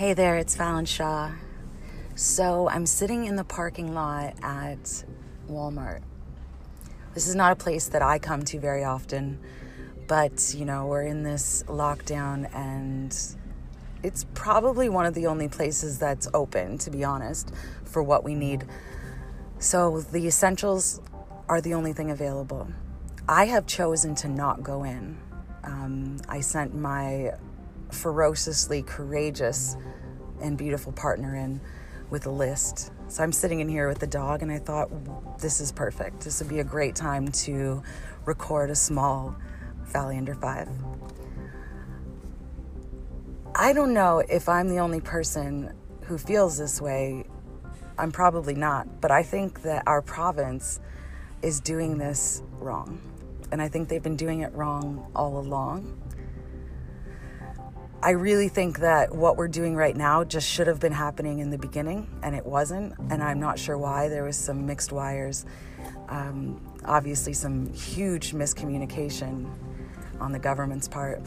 [0.00, 1.30] Hey there, it's Fallon Shaw.
[2.14, 5.04] So I'm sitting in the parking lot at
[5.46, 6.00] Walmart.
[7.12, 9.38] This is not a place that I come to very often,
[10.08, 13.14] but you know, we're in this lockdown and
[14.02, 17.52] it's probably one of the only places that's open, to be honest,
[17.84, 18.64] for what we need.
[19.58, 21.02] So the essentials
[21.46, 22.68] are the only thing available.
[23.28, 25.18] I have chosen to not go in.
[25.62, 27.32] Um, I sent my
[27.92, 29.76] ferociously courageous
[30.40, 31.60] and beautiful partner in
[32.10, 32.92] with a list.
[33.08, 34.90] So I'm sitting in here with the dog, and I thought
[35.38, 36.20] this is perfect.
[36.20, 37.82] This would be a great time to
[38.24, 39.36] record a small
[39.84, 40.68] Valley Under Five.
[43.54, 47.24] I don't know if I'm the only person who feels this way.
[47.98, 50.80] I'm probably not, but I think that our province
[51.42, 53.00] is doing this wrong.
[53.52, 56.00] And I think they've been doing it wrong all along.
[58.02, 61.50] I really think that what we're doing right now just should have been happening in
[61.50, 62.94] the beginning, and it wasn't.
[63.10, 64.08] And I'm not sure why.
[64.08, 65.44] There was some mixed wires,
[66.08, 69.50] um, obviously, some huge miscommunication
[70.18, 71.20] on the government's part.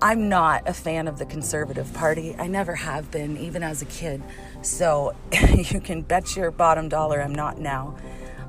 [0.00, 2.36] I'm not a fan of the Conservative Party.
[2.38, 4.22] I never have been, even as a kid.
[4.62, 5.16] So
[5.56, 7.96] you can bet your bottom dollar I'm not now.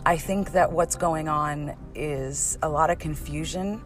[0.06, 3.82] I think that what's going on is a lot of confusion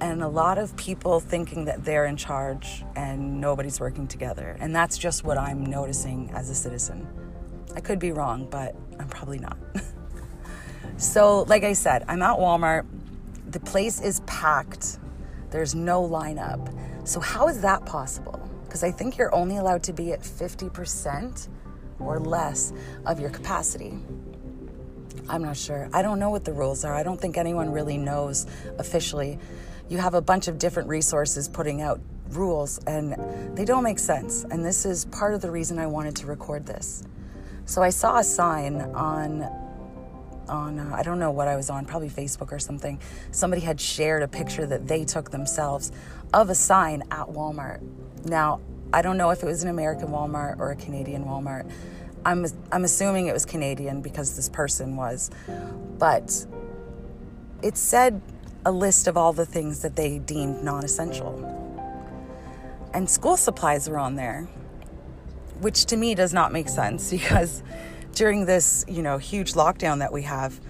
[0.00, 4.56] and a lot of people thinking that they're in charge and nobody's working together.
[4.60, 7.06] And that's just what I'm noticing as a citizen.
[7.74, 9.56] I could be wrong, but I'm probably not.
[10.96, 12.86] so, like I said, I'm at Walmart.
[13.50, 14.98] The place is packed,
[15.50, 16.74] there's no lineup.
[17.06, 18.40] So, how is that possible?
[18.64, 21.48] Because I think you're only allowed to be at 50%
[22.00, 22.72] or less
[23.06, 23.98] of your capacity.
[25.28, 25.88] I'm not sure.
[25.92, 26.94] I don't know what the rules are.
[26.94, 28.46] I don't think anyone really knows
[28.78, 29.38] officially
[29.88, 33.16] you have a bunch of different resources putting out rules and
[33.56, 34.44] they don't make sense.
[34.44, 37.04] And this is part of the reason I wanted to record this.
[37.66, 39.42] So I saw a sign on
[40.48, 43.00] on uh, I don't know what I was on, probably Facebook or something.
[43.32, 45.90] Somebody had shared a picture that they took themselves
[46.32, 47.80] of a sign at Walmart.
[48.24, 48.60] Now,
[48.92, 51.68] I don't know if it was an American Walmart or a Canadian Walmart.
[52.24, 55.30] I'm I'm assuming it was Canadian because this person was.
[55.98, 56.46] But
[57.62, 58.20] it said
[58.66, 61.32] a list of all the things that they deemed non essential.
[62.92, 64.48] And school supplies are on there,
[65.60, 67.62] which to me does not make sense because
[68.12, 70.60] during this, you know, huge lockdown that we have,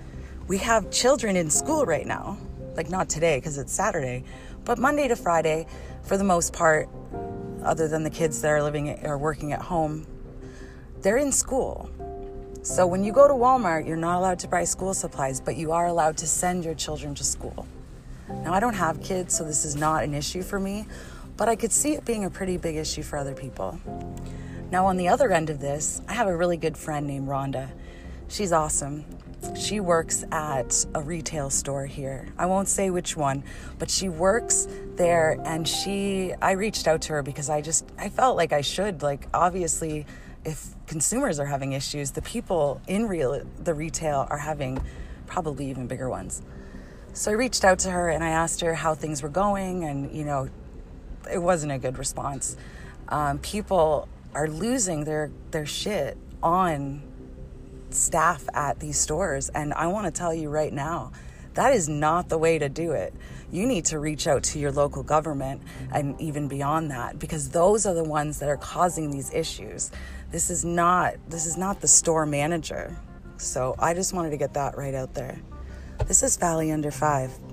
[0.47, 2.37] we have children in school right now.
[2.77, 4.25] Like not today because it's Saturday,
[4.67, 5.67] but Monday to Friday,
[6.03, 6.91] for the most part,
[7.65, 10.07] other than the kids that are living or working at home,
[11.01, 11.89] they're in school.
[12.61, 15.73] So when you go to Walmart, you're not allowed to buy school supplies, but you
[15.73, 17.67] are allowed to send your children to school.
[18.29, 20.87] Now, I don't have kids, so this is not an issue for me,
[21.37, 23.81] but I could see it being a pretty big issue for other people.
[24.71, 27.71] Now, on the other end of this, I have a really good friend named Rhonda.
[28.29, 29.05] She's awesome.
[29.55, 32.29] She works at a retail store here.
[32.37, 33.45] I won't say which one,
[33.79, 34.67] but she works
[34.97, 38.63] there and she I reached out to her because I just I felt like I
[38.63, 40.07] should like obviously
[40.45, 44.83] if consumers are having issues, the people in real the retail are having
[45.27, 46.43] probably even bigger ones.
[47.17, 50.15] So I reached out to her and I asked her how things were going, and
[50.15, 50.51] you know,
[51.33, 52.59] it wasn't a good response.
[53.09, 57.01] Um, people are losing their their shit on
[57.89, 61.11] staff at these stores, and I want to tell you right now,
[61.55, 63.15] that is not the way to do it.
[63.51, 67.87] You need to reach out to your local government and even beyond that, because those
[67.87, 69.91] are the ones that are causing these issues.
[70.31, 72.95] This is not this is not the store manager.
[73.39, 75.41] So I just wanted to get that right out there.
[76.05, 77.46] This is Valley Under Five.